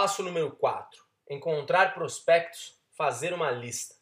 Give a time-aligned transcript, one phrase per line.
[0.00, 1.04] Passo número 4.
[1.28, 3.96] Encontrar prospectos, fazer uma lista.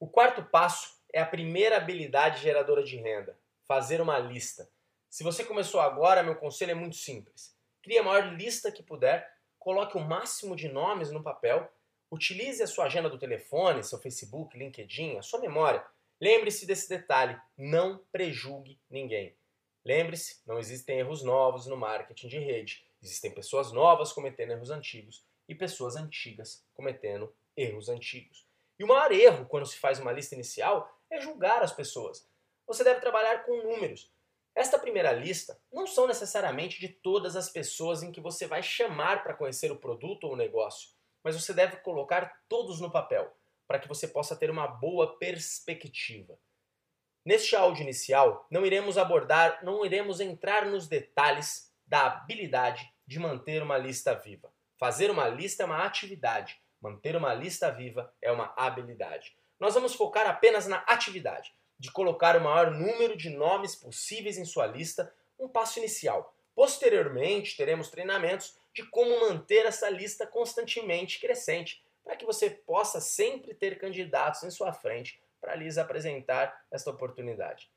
[0.00, 3.38] O quarto passo é a primeira habilidade geradora de renda,
[3.68, 4.66] fazer uma lista.
[5.10, 7.54] Se você começou agora, meu conselho é muito simples.
[7.82, 11.70] Crie a maior lista que puder, coloque o máximo de nomes no papel,
[12.10, 15.84] utilize a sua agenda do telefone, seu Facebook, LinkedIn, a sua memória.
[16.18, 19.36] Lembre-se desse detalhe, não prejulgue ninguém.
[19.84, 22.86] Lembre-se, não existem erros novos no marketing de rede.
[23.02, 28.46] Existem pessoas novas cometendo erros antigos e pessoas antigas cometendo erros antigos.
[28.78, 32.28] E o maior erro quando se faz uma lista inicial é julgar as pessoas.
[32.66, 34.12] Você deve trabalhar com números.
[34.54, 39.22] Esta primeira lista não são necessariamente de todas as pessoas em que você vai chamar
[39.22, 40.90] para conhecer o produto ou o negócio,
[41.22, 43.34] mas você deve colocar todos no papel
[43.66, 46.38] para que você possa ter uma boa perspectiva.
[47.24, 53.62] Neste áudio inicial, não iremos abordar, não iremos entrar nos detalhes da habilidade de manter
[53.62, 54.52] uma lista viva.
[54.76, 59.34] Fazer uma lista é uma atividade, manter uma lista viva é uma habilidade.
[59.58, 64.44] Nós vamos focar apenas na atividade, de colocar o maior número de nomes possíveis em
[64.44, 66.34] sua lista, um passo inicial.
[66.54, 73.54] Posteriormente, teremos treinamentos de como manter essa lista constantemente crescente, para que você possa sempre
[73.54, 77.70] ter candidatos em sua frente para lhes apresentar esta oportunidade.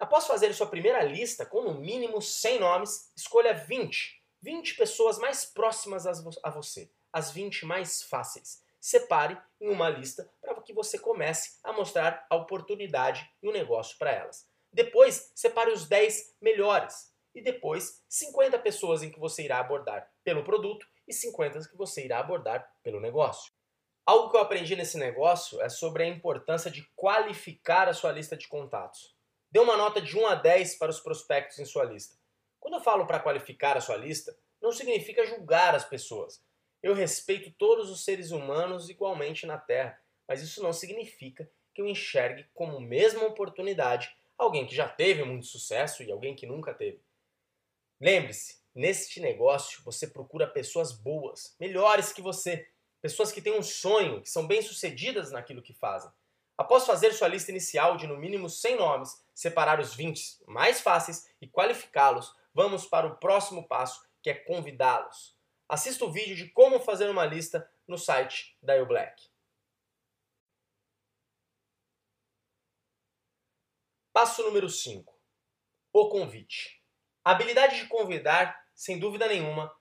[0.00, 4.21] Após fazer sua primeira lista com no mínimo 100 nomes, escolha 20.
[4.42, 8.60] 20 pessoas mais próximas a você, as 20 mais fáceis.
[8.80, 13.96] Separe em uma lista para que você comece a mostrar a oportunidade e o negócio
[13.98, 14.48] para elas.
[14.72, 17.12] Depois, separe os 10 melhores.
[17.34, 22.04] E depois, 50 pessoas em que você irá abordar pelo produto e 50 que você
[22.04, 23.52] irá abordar pelo negócio.
[24.04, 28.36] Algo que eu aprendi nesse negócio é sobre a importância de qualificar a sua lista
[28.36, 29.16] de contatos.
[29.50, 32.16] Dê uma nota de 1 a 10 para os prospectos em sua lista.
[32.62, 36.40] Quando eu falo para qualificar a sua lista, não significa julgar as pessoas.
[36.80, 41.88] Eu respeito todos os seres humanos igualmente na Terra, mas isso não significa que eu
[41.88, 47.02] enxergue como mesma oportunidade alguém que já teve muito sucesso e alguém que nunca teve.
[48.00, 52.68] Lembre-se, neste negócio você procura pessoas boas, melhores que você,
[53.00, 56.12] pessoas que têm um sonho, que são bem-sucedidas naquilo que fazem.
[56.56, 61.28] Após fazer sua lista inicial de no mínimo 100 nomes, separar os 20 mais fáceis
[61.40, 65.36] e qualificá-los, vamos para o próximo passo, que é convidá-los.
[65.68, 69.30] Assista o vídeo de como fazer uma lista no site da Black.
[74.12, 75.18] Passo número 5.
[75.92, 76.82] O convite.
[77.24, 79.74] A habilidade de convidar, sem dúvida nenhuma,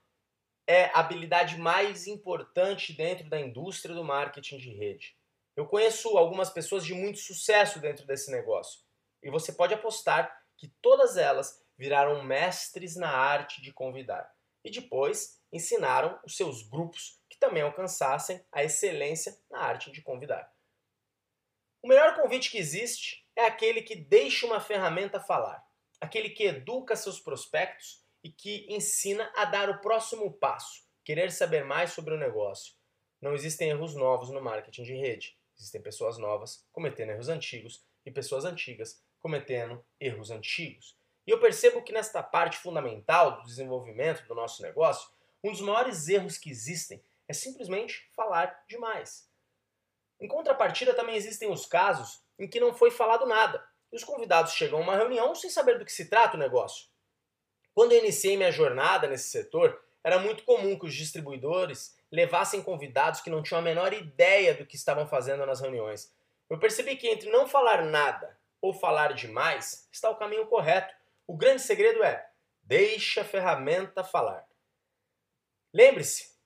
[0.66, 5.18] é a habilidade mais importante dentro da indústria do marketing de rede.
[5.56, 8.82] Eu conheço algumas pessoas de muito sucesso dentro desse negócio
[9.22, 14.32] e você pode apostar que todas elas viraram mestres na arte de convidar
[14.64, 20.54] e depois ensinaram os seus grupos que também alcançassem a excelência na arte de convidar.
[21.82, 25.66] O melhor convite que existe é aquele que deixa uma ferramenta falar,
[26.00, 31.66] aquele que educa seus prospectos e que ensina a dar o próximo passo, querer saber
[31.66, 32.76] mais sobre o negócio.
[33.20, 35.36] Não existem erros novos no marketing de rede.
[35.58, 41.01] Existem pessoas novas cometendo erros antigos e pessoas antigas cometendo erros antigos.
[41.26, 45.10] E eu percebo que nesta parte fundamental do desenvolvimento do nosso negócio,
[45.44, 49.30] um dos maiores erros que existem é simplesmente falar demais.
[50.20, 54.54] Em contrapartida, também existem os casos em que não foi falado nada e os convidados
[54.54, 56.88] chegam a uma reunião sem saber do que se trata o negócio.
[57.74, 63.22] Quando eu iniciei minha jornada nesse setor, era muito comum que os distribuidores levassem convidados
[63.22, 66.14] que não tinham a menor ideia do que estavam fazendo nas reuniões.
[66.50, 70.94] Eu percebi que entre não falar nada ou falar demais está o caminho correto.
[71.32, 72.30] O grande segredo é
[72.62, 74.46] deixe a ferramenta falar.
[75.74, 76.38] Lembre-se,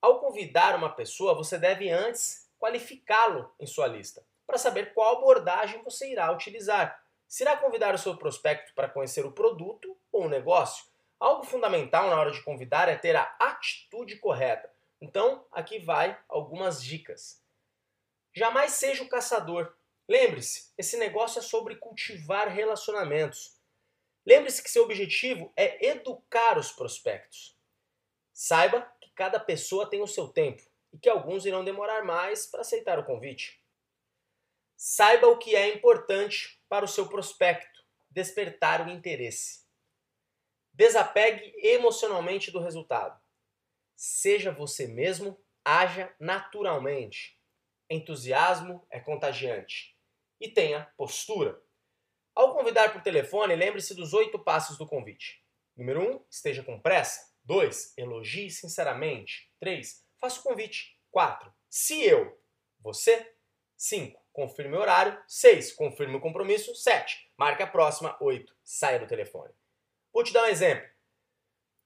[0.00, 5.82] ao convidar uma pessoa, você deve antes qualificá-lo em sua lista, para saber qual abordagem
[5.82, 7.04] você irá utilizar.
[7.28, 10.86] Se irá convidar o seu prospecto para conhecer o produto ou o negócio?
[11.18, 14.72] Algo fundamental na hora de convidar é ter a atitude correta.
[15.02, 17.44] Então, aqui vai algumas dicas.
[18.32, 19.70] Jamais seja o caçador.
[20.08, 23.59] Lembre-se, esse negócio é sobre cultivar relacionamentos.
[24.26, 27.58] Lembre-se que seu objetivo é educar os prospectos.
[28.32, 30.62] Saiba que cada pessoa tem o seu tempo
[30.92, 33.62] e que alguns irão demorar mais para aceitar o convite.
[34.76, 39.66] Saiba o que é importante para o seu prospecto, despertar o interesse.
[40.72, 43.20] Desapegue emocionalmente do resultado.
[43.94, 47.38] Seja você mesmo, haja naturalmente.
[47.90, 49.94] Entusiasmo é contagiante.
[50.40, 51.62] E tenha postura.
[52.34, 55.44] Ao convidar por telefone, lembre-se dos oito passos do convite.
[55.76, 57.30] Número 1, um, esteja com pressa.
[57.44, 57.94] 2.
[57.96, 59.50] Elogie sinceramente.
[59.58, 60.04] 3.
[60.18, 60.98] Faça o convite.
[61.10, 61.52] 4.
[61.68, 62.38] Se eu,
[62.78, 63.34] você.
[63.76, 64.20] 5.
[64.32, 65.20] Confirme o horário.
[65.26, 65.72] 6.
[65.72, 66.74] Confirme o compromisso.
[66.74, 67.32] 7.
[67.36, 68.16] Marque a próxima.
[68.20, 68.54] 8.
[68.62, 69.52] Saia do telefone.
[70.12, 70.88] Vou te dar um exemplo.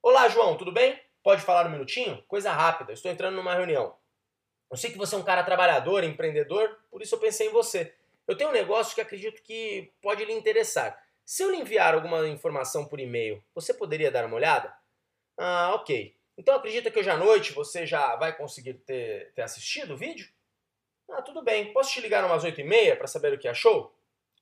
[0.03, 1.01] Olá, João, tudo bem?
[1.23, 2.23] Pode falar um minutinho?
[2.25, 3.97] Coisa rápida, estou entrando numa reunião.
[4.71, 7.97] Eu sei que você é um cara trabalhador, empreendedor, por isso eu pensei em você.
[8.27, 10.99] Eu tenho um negócio que acredito que pode lhe interessar.
[11.25, 14.75] Se eu lhe enviar alguma informação por e-mail, você poderia dar uma olhada?
[15.39, 16.17] Ah, ok.
[16.37, 20.29] Então acredita que hoje à noite você já vai conseguir ter, ter assistido o vídeo?
[21.11, 21.73] Ah, tudo bem.
[21.73, 23.95] Posso te ligar umas 8h30 para saber o que achou?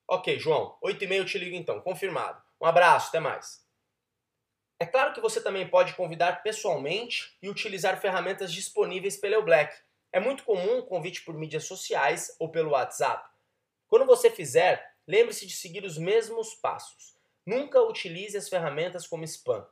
[0.09, 0.77] Ok, João.
[0.83, 1.81] 8h30 eu te ligo então.
[1.81, 2.43] Confirmado.
[2.61, 3.67] Um abraço, até mais.
[4.79, 9.77] É claro que você também pode convidar pessoalmente e utilizar ferramentas disponíveis pela Black.
[10.13, 13.32] É muito comum o convite por mídias sociais ou pelo WhatsApp.
[13.93, 17.15] Quando você fizer, lembre-se de seguir os mesmos passos.
[17.45, 19.69] Nunca utilize as ferramentas como spam.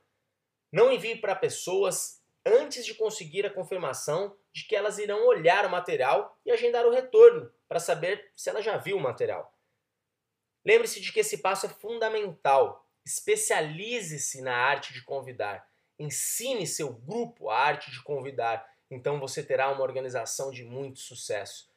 [0.71, 5.71] Não envie para pessoas antes de conseguir a confirmação de que elas irão olhar o
[5.71, 9.57] material e agendar o retorno para saber se ela já viu o material.
[10.63, 12.87] Lembre-se de que esse passo é fundamental.
[13.03, 15.67] Especialize-se na arte de convidar.
[15.97, 18.71] Ensine seu grupo a arte de convidar.
[18.87, 21.70] Então você terá uma organização de muito sucesso.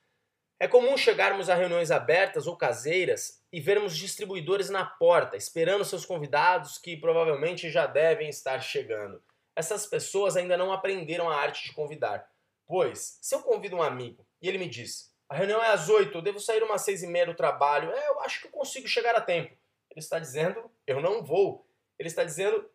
[0.65, 6.07] É comum chegarmos a reuniões abertas ou caseiras e vermos distribuidores na porta, esperando seus
[6.07, 9.23] convidados que provavelmente já devem estar chegando.
[9.55, 12.33] Essas pessoas ainda não aprenderam a arte de convidar.
[12.67, 16.17] Pois, se eu convido um amigo e ele me diz: a reunião é às oito,
[16.17, 18.89] eu devo sair umas seis e meia do trabalho, é, eu acho que eu consigo
[18.89, 19.55] chegar a tempo.
[19.91, 21.69] Ele está dizendo, eu não vou.
[21.99, 22.67] Ele está dizendo,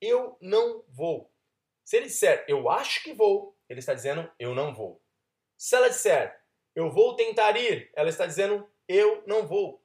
[0.00, 1.30] eu não vou.
[1.84, 5.00] Se ele disser, eu acho que vou, ele está dizendo, eu não vou.
[5.56, 6.37] Se ela disser,
[6.78, 9.84] eu vou tentar ir, ela está dizendo, eu não vou.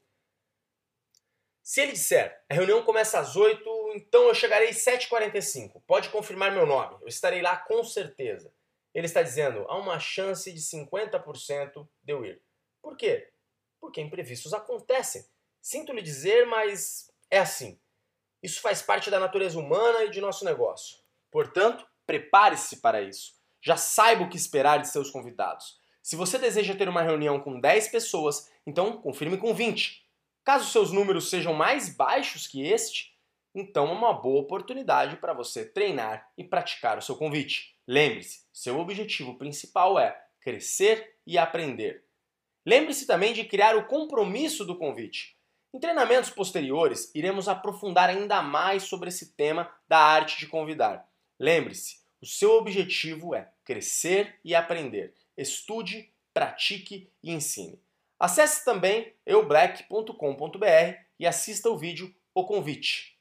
[1.63, 5.81] Se ele disser, a reunião começa às 8, então eu chegarei às 7h45.
[5.87, 8.53] Pode confirmar meu nome, eu estarei lá com certeza.
[8.93, 12.39] Ele está dizendo, há uma chance de 50% de eu ir.
[12.79, 13.27] Por quê?
[13.81, 15.25] Porque imprevistos acontecem.
[15.59, 17.79] Sinto lhe dizer, mas é assim.
[18.43, 20.99] Isso faz parte da natureza humana e de nosso negócio.
[21.31, 23.33] Portanto, prepare-se para isso.
[23.63, 25.81] Já saiba o que esperar de seus convidados.
[26.03, 30.05] Se você deseja ter uma reunião com 10 pessoas, então confirme com 20.
[30.43, 33.17] Caso seus números sejam mais baixos que este,
[33.55, 37.79] então é uma boa oportunidade para você treinar e praticar o seu convite.
[37.87, 42.03] Lembre-se, seu objetivo principal é crescer e aprender.
[42.65, 45.37] Lembre-se também de criar o compromisso do convite.
[45.73, 51.09] Em treinamentos posteriores, iremos aprofundar ainda mais sobre esse tema da arte de convidar.
[51.39, 55.13] Lembre-se, o seu objetivo é crescer e aprender.
[55.35, 57.81] Estude, pratique e ensine.
[58.19, 63.19] Acesse também eublack.com.br e assista o vídeo O Convite.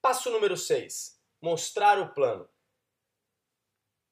[0.00, 1.20] Passo número 6.
[1.42, 2.48] Mostrar o plano.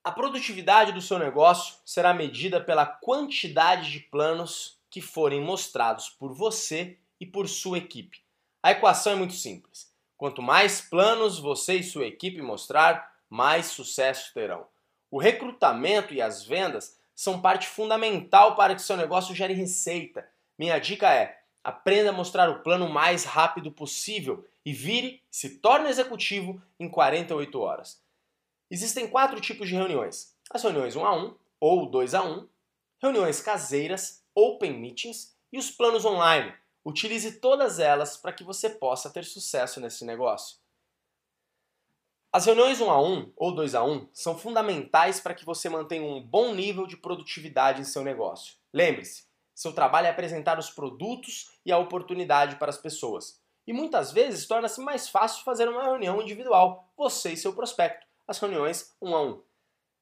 [0.02, 6.34] A produtividade do seu negócio será medida pela quantidade de planos que forem mostrados por
[6.34, 8.22] você e por sua equipe.
[8.62, 9.94] A equação é muito simples.
[10.16, 14.64] Quanto mais planos você e sua equipe mostrar, mais sucesso terão.
[15.10, 20.24] O recrutamento e as vendas são parte fundamental para que seu negócio gere receita.
[20.56, 25.58] Minha dica é: aprenda a mostrar o plano o mais rápido possível e vire, se
[25.58, 28.00] torne executivo em 48 horas.
[28.70, 32.48] Existem quatro tipos de reuniões: as reuniões 1 a 1 ou 2 a 1,
[33.02, 36.54] reuniões caseiras, open meetings e os planos online.
[36.84, 40.62] Utilize todas elas para que você possa ter sucesso nesse negócio.
[42.34, 46.02] As reuniões 1 a 1 ou 2 a 1 são fundamentais para que você mantenha
[46.02, 48.56] um bom nível de produtividade em seu negócio.
[48.72, 49.22] Lembre-se,
[49.54, 53.40] seu trabalho é apresentar os produtos e a oportunidade para as pessoas.
[53.64, 58.40] E muitas vezes torna-se mais fácil fazer uma reunião individual, você e seu prospecto as
[58.40, 59.40] reuniões um a um.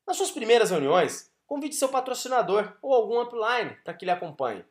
[0.06, 4.64] Nas suas primeiras reuniões, convide seu patrocinador ou algum upline para que lhe acompanhe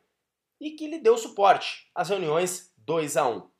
[0.60, 3.51] e que lhe dê o suporte, as reuniões 2 a 1.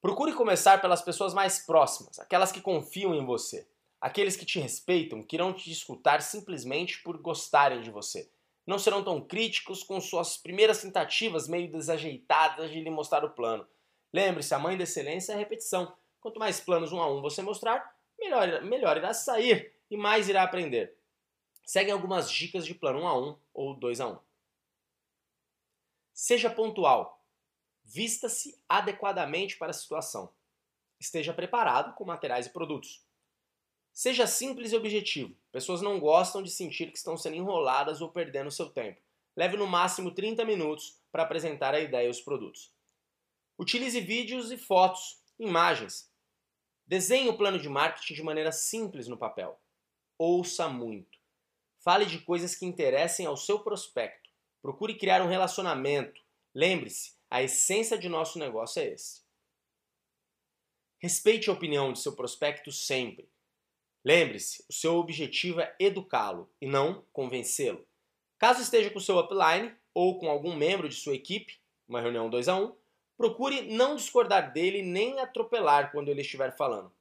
[0.00, 3.68] Procure começar pelas pessoas mais próximas, aquelas que confiam em você,
[4.00, 8.30] aqueles que te respeitam, que irão te escutar simplesmente por gostarem de você.
[8.64, 13.66] Não serão tão críticos com suas primeiras tentativas meio desajeitadas de lhe mostrar o plano.
[14.12, 15.92] Lembre-se, a mãe da excelência é a repetição.
[16.20, 20.44] Quanto mais planos um a um você mostrar, melhor, melhor irá sair e mais irá
[20.44, 20.96] aprender.
[21.64, 24.18] Seguem algumas dicas de plano 1 a 1 ou 2 a 1.
[26.14, 27.17] Seja pontual.
[27.90, 30.30] Vista-se adequadamente para a situação.
[31.00, 33.02] Esteja preparado com materiais e produtos.
[33.94, 35.34] Seja simples e objetivo.
[35.50, 39.00] Pessoas não gostam de sentir que estão sendo enroladas ou perdendo seu tempo.
[39.34, 42.70] Leve no máximo 30 minutos para apresentar a ideia e os produtos.
[43.58, 46.12] Utilize vídeos e fotos Imagens.
[46.86, 49.58] Desenhe o plano de marketing de maneira simples no papel.
[50.18, 51.18] Ouça muito.
[51.78, 54.28] Fale de coisas que interessem ao seu prospecto.
[54.60, 56.20] Procure criar um relacionamento.
[56.54, 59.22] Lembre-se, a essência de nosso negócio é esse.
[60.98, 63.28] Respeite a opinião de seu prospecto sempre.
[64.04, 67.86] Lembre-se, o seu objetivo é educá-lo e não convencê-lo.
[68.38, 72.48] Caso esteja com seu upline ou com algum membro de sua equipe, uma reunião 2
[72.48, 72.76] a 1, um,
[73.16, 76.92] procure não discordar dele nem atropelar quando ele estiver falando.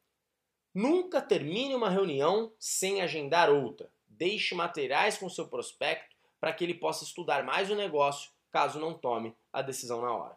[0.74, 3.92] Nunca termine uma reunião sem agendar outra.
[4.08, 8.96] Deixe materiais com seu prospecto para que ele possa estudar mais o negócio caso não
[8.96, 10.36] tome a decisão na hora.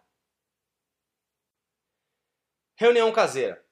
[2.76, 3.64] Reunião caseira.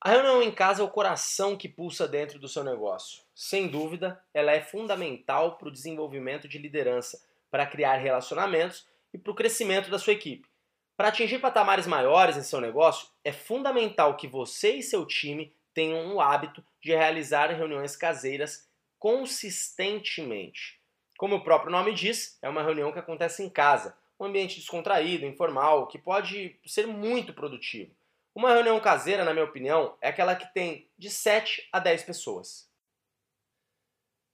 [0.00, 3.22] A reunião em casa é o coração que pulsa dentro do seu negócio.
[3.34, 9.30] Sem dúvida, ela é fundamental para o desenvolvimento de liderança, para criar relacionamentos e para
[9.30, 10.48] o crescimento da sua equipe.
[10.96, 16.14] Para atingir patamares maiores em seu negócio, é fundamental que você e seu time tenham
[16.14, 18.66] o hábito de realizar reuniões caseiras
[18.98, 20.81] consistentemente.
[21.22, 25.24] Como o próprio nome diz, é uma reunião que acontece em casa, um ambiente descontraído,
[25.24, 27.94] informal, que pode ser muito produtivo.
[28.34, 32.68] Uma reunião caseira, na minha opinião, é aquela que tem de 7 a 10 pessoas.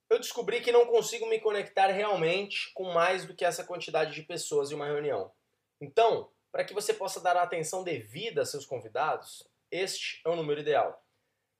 [0.09, 4.23] Eu descobri que não consigo me conectar realmente com mais do que essa quantidade de
[4.23, 5.31] pessoas em uma reunião.
[5.79, 10.35] Então, para que você possa dar a atenção devida a seus convidados, este é o
[10.35, 11.05] número ideal.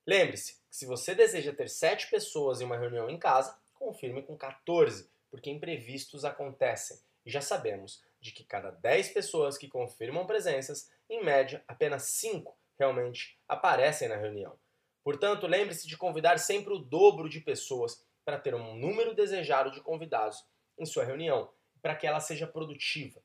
[0.07, 4.35] Lembre-se que se você deseja ter 7 pessoas em uma reunião em casa, confirme com
[4.35, 6.97] 14, porque imprevistos acontecem.
[7.25, 12.57] E já sabemos de que cada 10 pessoas que confirmam presenças, em média, apenas 5
[12.77, 14.57] realmente aparecem na reunião.
[15.03, 19.81] Portanto, lembre-se de convidar sempre o dobro de pessoas para ter um número desejado de
[19.81, 20.45] convidados
[20.77, 23.21] em sua reunião, para que ela seja produtiva.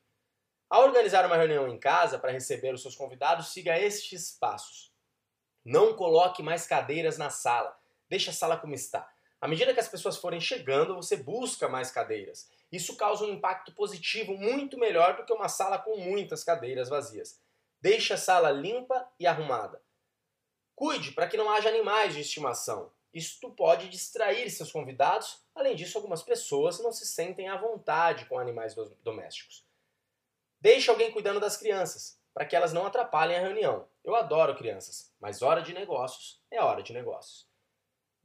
[0.69, 4.91] Ao organizar uma reunião em casa para receber os seus convidados, siga estes passos.
[5.63, 7.79] Não coloque mais cadeiras na sala.
[8.09, 9.07] Deixe a sala como está.
[9.45, 12.49] À medida que as pessoas forem chegando, você busca mais cadeiras.
[12.71, 17.39] Isso causa um impacto positivo muito melhor do que uma sala com muitas cadeiras vazias.
[17.79, 19.79] Deixe a sala limpa e arrumada.
[20.73, 22.91] Cuide para que não haja animais de estimação.
[23.13, 25.43] Isto pode distrair seus convidados.
[25.53, 28.73] Além disso, algumas pessoas não se sentem à vontade com animais
[29.03, 29.63] domésticos.
[30.59, 33.87] Deixe alguém cuidando das crianças, para que elas não atrapalhem a reunião.
[34.03, 37.53] Eu adoro crianças, mas hora de negócios é hora de negócios.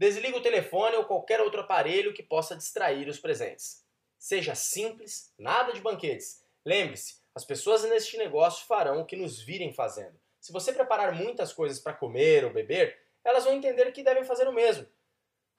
[0.00, 3.84] Desligue o telefone ou qualquer outro aparelho que possa distrair os presentes.
[4.18, 6.42] Seja simples, nada de banquetes.
[6.64, 10.18] Lembre-se, as pessoas neste negócio farão o que nos virem fazendo.
[10.40, 14.48] Se você preparar muitas coisas para comer ou beber, elas vão entender que devem fazer
[14.48, 14.86] o mesmo.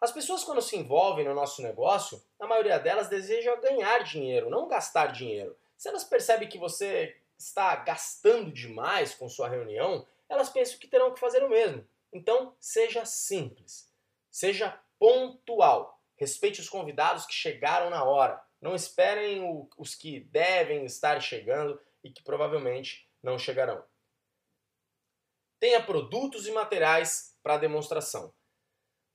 [0.01, 4.67] As pessoas, quando se envolvem no nosso negócio, a maioria delas deseja ganhar dinheiro, não
[4.67, 5.55] gastar dinheiro.
[5.77, 11.13] Se elas percebem que você está gastando demais com sua reunião, elas pensam que terão
[11.13, 11.88] que fazer o mesmo.
[12.12, 13.90] Então, seja simples.
[14.31, 16.01] Seja pontual.
[16.15, 18.41] Respeite os convidados que chegaram na hora.
[18.61, 23.83] Não esperem o, os que devem estar chegando e que provavelmente não chegarão.
[25.59, 28.33] Tenha produtos e materiais para demonstração.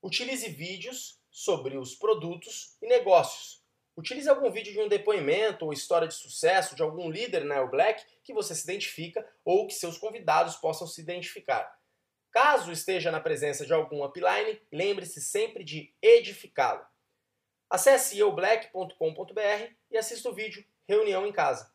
[0.02, 3.64] Utilize vídeos sobre os produtos e negócios.
[3.96, 7.70] Utilize algum vídeo de um depoimento ou história de sucesso de algum líder na El
[7.70, 11.76] Black que você se identifica ou que seus convidados possam se identificar.
[12.36, 16.86] Caso esteja na presença de algum upline, lembre-se sempre de edificá-lo.
[17.70, 21.72] Acesse eublack.com.br e assista o vídeo Reunião em Casa.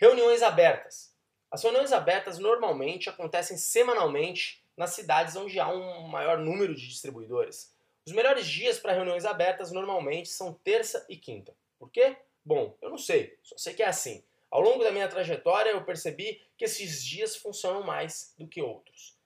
[0.00, 1.14] Reuniões abertas.
[1.50, 7.76] As reuniões abertas normalmente acontecem semanalmente nas cidades onde há um maior número de distribuidores.
[8.06, 11.54] Os melhores dias para reuniões abertas normalmente são terça e quinta.
[11.78, 12.16] Por quê?
[12.42, 14.24] Bom, eu não sei, só sei que é assim.
[14.52, 19.16] Ao longo da minha trajetória eu percebi que esses dias funcionam mais do que outros.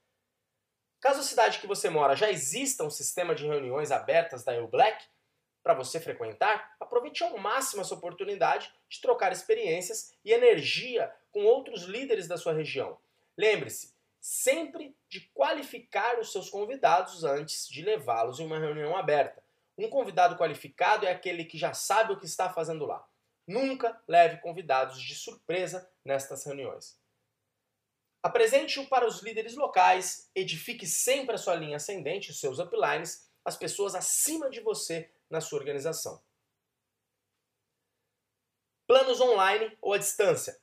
[1.00, 4.68] Caso a cidade que você mora já exista um sistema de reuniões abertas da EU
[4.68, 5.04] Black
[5.64, 11.82] para você frequentar, aproveite ao máximo essa oportunidade de trocar experiências e energia com outros
[11.82, 12.96] líderes da sua região.
[13.36, 19.42] Lembre-se sempre de qualificar os seus convidados antes de levá-los em uma reunião aberta.
[19.76, 23.04] Um convidado qualificado é aquele que já sabe o que está fazendo lá.
[23.46, 27.00] Nunca leve convidados de surpresa nestas reuniões.
[28.22, 33.56] Apresente-o para os líderes locais, edifique sempre a sua linha ascendente, os seus uplines, as
[33.56, 36.20] pessoas acima de você na sua organização.
[38.88, 40.60] Planos online ou à distância.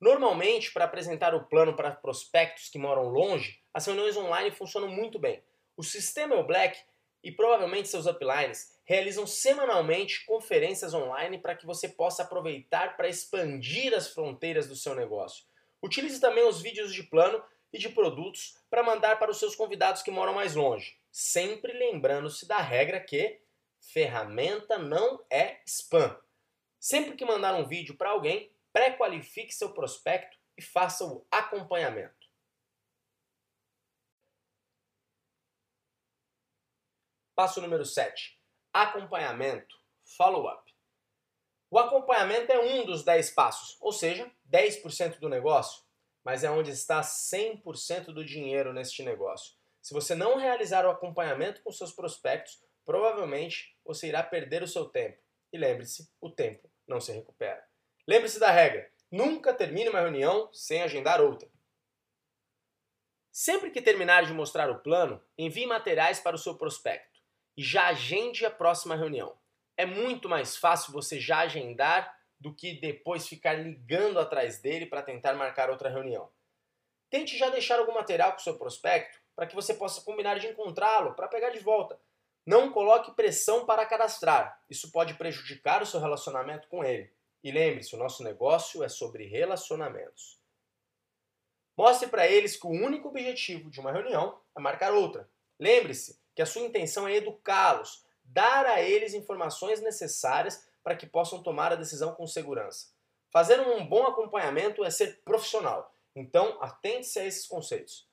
[0.00, 5.18] Normalmente, para apresentar o plano para prospectos que moram longe, as reuniões online funcionam muito
[5.18, 5.42] bem.
[5.76, 6.78] O sistema é o Black
[7.22, 13.94] e provavelmente seus uplines realizam semanalmente conferências online para que você possa aproveitar para expandir
[13.94, 15.44] as fronteiras do seu negócio.
[15.82, 20.02] Utilize também os vídeos de plano e de produtos para mandar para os seus convidados
[20.02, 23.40] que moram mais longe, sempre lembrando-se da regra que
[23.80, 26.18] ferramenta não é spam.
[26.78, 32.24] Sempre que mandar um vídeo para alguém, pré-qualifique seu prospecto e faça o acompanhamento.
[37.34, 38.38] Passo número 7.
[38.74, 39.78] Acompanhamento,
[40.16, 40.74] follow-up.
[41.70, 45.84] O acompanhamento é um dos 10 passos, ou seja, 10% do negócio,
[46.24, 49.54] mas é onde está 100% do dinheiro neste negócio.
[49.80, 54.86] Se você não realizar o acompanhamento com seus prospectos, provavelmente você irá perder o seu
[54.86, 55.22] tempo.
[55.52, 57.64] E lembre-se, o tempo não se recupera.
[58.08, 61.48] Lembre-se da regra: nunca termine uma reunião sem agendar outra.
[63.30, 67.13] Sempre que terminar de mostrar o plano, envie materiais para o seu prospecto
[67.62, 69.36] já agende a próxima reunião.
[69.76, 75.02] É muito mais fácil você já agendar do que depois ficar ligando atrás dele para
[75.02, 76.30] tentar marcar outra reunião.
[77.10, 80.46] Tente já deixar algum material com o seu prospecto para que você possa combinar de
[80.46, 81.98] encontrá-lo para pegar de volta.
[82.46, 87.10] Não coloque pressão para cadastrar, isso pode prejudicar o seu relacionamento com ele.
[87.42, 90.38] E lembre-se, o nosso negócio é sobre relacionamentos.
[91.76, 95.28] Mostre para eles que o único objetivo de uma reunião é marcar outra.
[95.58, 101.42] Lembre-se que a sua intenção é educá-los, dar a eles informações necessárias para que possam
[101.42, 102.92] tomar a decisão com segurança.
[103.30, 108.08] Fazer um bom acompanhamento é ser profissional, então atente-se a esses conceitos.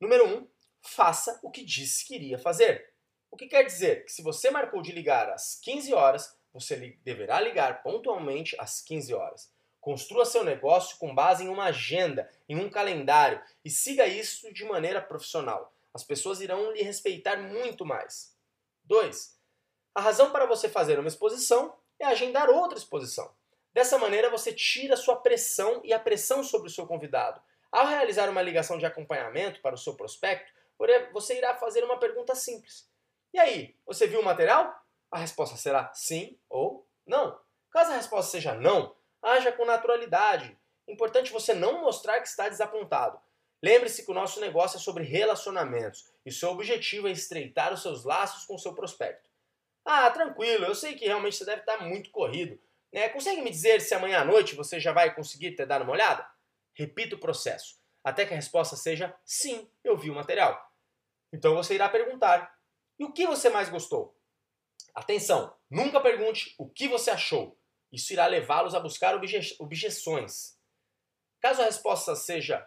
[0.00, 0.36] Número 1.
[0.36, 0.48] Um,
[0.82, 2.92] faça o que disse que iria fazer.
[3.30, 7.40] O que quer dizer que se você marcou de ligar às 15 horas, você deverá
[7.40, 9.52] ligar pontualmente às 15 horas.
[9.80, 14.64] Construa seu negócio com base em uma agenda, em um calendário e siga isso de
[14.64, 15.75] maneira profissional.
[15.96, 18.36] As pessoas irão lhe respeitar muito mais.
[18.84, 19.34] 2.
[19.94, 23.34] A razão para você fazer uma exposição é agendar outra exposição.
[23.72, 27.40] Dessa maneira você tira sua pressão e a pressão sobre o seu convidado.
[27.72, 30.52] Ao realizar uma ligação de acompanhamento para o seu prospecto,
[31.14, 32.86] você irá fazer uma pergunta simples.
[33.32, 34.78] E aí, você viu o material?
[35.10, 37.40] A resposta será sim ou não.
[37.70, 40.58] Caso a resposta seja não, haja com naturalidade.
[40.86, 43.18] Importante você não mostrar que está desapontado.
[43.62, 48.04] Lembre-se que o nosso negócio é sobre relacionamentos e seu objetivo é estreitar os seus
[48.04, 49.30] laços com o seu prospecto.
[49.84, 52.60] Ah, tranquilo, eu sei que realmente você deve estar muito corrido.
[52.92, 53.08] Né?
[53.08, 56.28] Consegue me dizer se amanhã à noite você já vai conseguir ter dado uma olhada?
[56.74, 60.60] Repita o processo, até que a resposta seja sim, eu vi o material.
[61.32, 62.56] Então você irá perguntar:
[62.98, 64.16] e o que você mais gostou?
[64.94, 67.58] Atenção, nunca pergunte o que você achou.
[67.92, 70.58] Isso irá levá-los a buscar obje objeções.
[71.40, 72.66] Caso a resposta seja: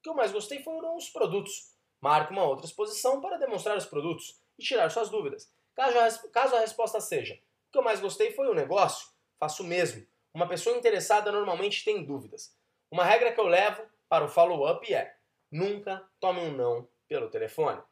[0.00, 1.74] o que eu mais gostei foram os produtos.
[2.00, 5.52] Marque uma outra exposição para demonstrar os produtos e tirar suas dúvidas.
[5.74, 9.08] Caso a, resposta seja: o que eu mais gostei foi o negócio,
[9.38, 10.06] faço o mesmo.
[10.32, 12.56] Uma pessoa interessada normalmente tem dúvidas.
[12.90, 15.14] Uma regra que eu levo para o follow-up é:
[15.52, 17.82] nunca tome um não pelo telefone.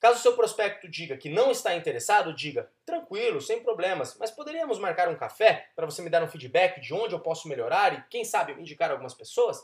[0.00, 5.08] Caso seu prospecto diga que não está interessado, diga: tranquilo, sem problemas, mas poderíamos marcar
[5.10, 8.24] um café para você me dar um feedback de onde eu posso melhorar e, quem
[8.24, 9.62] sabe, indicar algumas pessoas?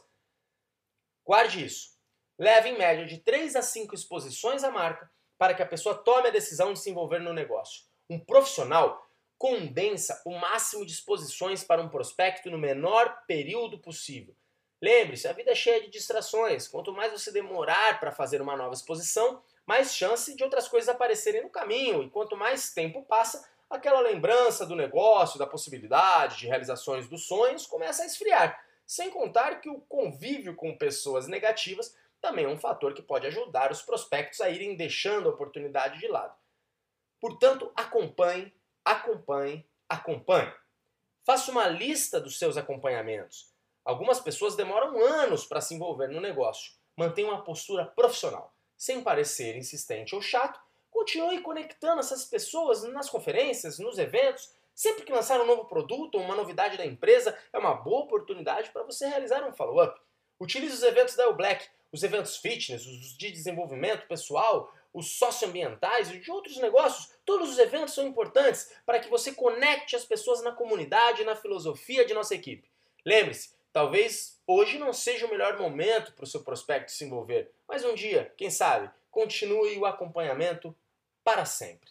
[1.25, 1.91] Guarde isso.
[2.39, 6.29] Leve em média de 3 a 5 exposições à marca para que a pessoa tome
[6.29, 7.85] a decisão de se envolver no negócio.
[8.09, 9.07] Um profissional
[9.39, 14.35] condensa o máximo de exposições para um prospecto no menor período possível.
[14.83, 16.69] Lembre-se, a vida é cheia de distrações.
[16.69, 21.43] Quanto mais você demorar para fazer uma nova exposição, mais chance de outras coisas aparecerem
[21.43, 22.03] no caminho.
[22.03, 27.67] E quanto mais tempo passa, aquela lembrança do negócio, da possibilidade de realizações dos sonhos
[27.67, 28.63] começa a esfriar.
[28.91, 33.71] Sem contar que o convívio com pessoas negativas também é um fator que pode ajudar
[33.71, 36.35] os prospectos a irem deixando a oportunidade de lado.
[37.21, 38.53] Portanto, acompanhe
[38.85, 40.53] acompanhe, acompanhe.
[41.25, 43.55] Faça uma lista dos seus acompanhamentos.
[43.85, 46.73] Algumas pessoas demoram anos para se envolver no negócio.
[46.97, 48.53] Mantenha uma postura profissional.
[48.77, 54.53] Sem parecer insistente ou chato, continue conectando essas pessoas nas conferências, nos eventos.
[54.75, 58.71] Sempre que lançar um novo produto ou uma novidade da empresa, é uma boa oportunidade
[58.71, 60.01] para você realizar um follow-up.
[60.39, 66.11] Utilize os eventos da El Black, os eventos fitness, os de desenvolvimento pessoal, os socioambientais
[66.11, 70.43] e de outros negócios, todos os eventos são importantes para que você conecte as pessoas
[70.43, 72.69] na comunidade e na filosofia de nossa equipe.
[73.05, 77.85] Lembre-se, talvez hoje não seja o melhor momento para o seu prospecto se envolver, mas
[77.85, 80.75] um dia, quem sabe, continue o acompanhamento
[81.23, 81.89] para sempre.